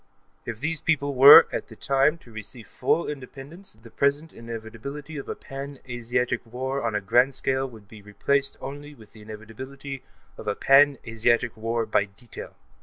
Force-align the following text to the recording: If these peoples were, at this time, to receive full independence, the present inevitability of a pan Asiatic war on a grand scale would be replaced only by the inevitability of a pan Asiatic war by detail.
If 0.47 0.59
these 0.59 0.81
peoples 0.81 1.15
were, 1.15 1.45
at 1.53 1.67
this 1.67 1.77
time, 1.77 2.17
to 2.23 2.31
receive 2.31 2.65
full 2.65 3.07
independence, 3.07 3.73
the 3.79 3.91
present 3.91 4.33
inevitability 4.33 5.15
of 5.17 5.29
a 5.29 5.35
pan 5.35 5.77
Asiatic 5.87 6.43
war 6.43 6.81
on 6.81 6.95
a 6.95 7.01
grand 7.01 7.35
scale 7.35 7.69
would 7.69 7.87
be 7.87 8.01
replaced 8.01 8.57
only 8.61 8.95
by 8.95 9.05
the 9.13 9.21
inevitability 9.21 10.01
of 10.39 10.47
a 10.47 10.55
pan 10.55 10.97
Asiatic 11.05 11.55
war 11.55 11.85
by 11.85 12.05
detail. 12.05 12.55